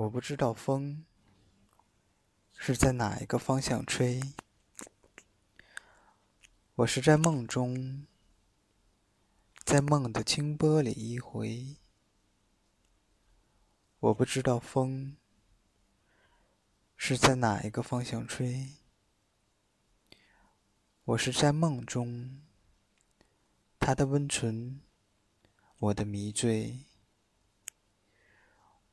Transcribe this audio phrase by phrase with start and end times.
[0.00, 1.04] 我不知道风
[2.56, 4.18] 是在哪一个方向吹，
[6.76, 8.06] 我是在梦中，
[9.62, 11.76] 在梦的清波里一回。
[13.98, 15.18] 我不知道风
[16.96, 18.70] 是在哪一个方向吹，
[21.04, 22.40] 我是在梦中，
[23.78, 24.80] 他的温存，
[25.78, 26.86] 我的迷醉。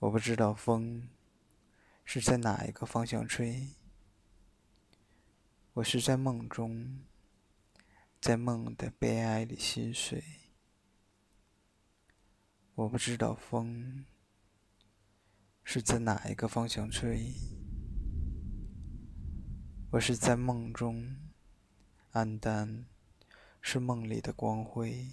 [0.00, 1.08] 我不知道风
[2.04, 3.70] 是在哪一个方向吹，
[5.72, 7.00] 我是在梦中，
[8.20, 10.22] 在梦的悲哀里心碎。
[12.76, 14.04] 我不知道风
[15.64, 17.34] 是在哪一个方向吹，
[19.90, 21.16] 我是在梦中，
[22.12, 22.86] 暗淡
[23.60, 25.10] 是梦里的光辉。